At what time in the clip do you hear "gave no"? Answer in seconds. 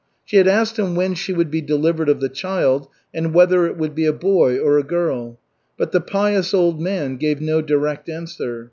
7.17-7.61